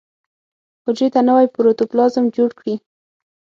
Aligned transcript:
حجرې 0.85 1.07
ته 1.13 1.19
نوی 1.29 1.45
پروتوپلازم 1.55 2.25
جوړ 2.35 2.49
کړي. 2.59 2.75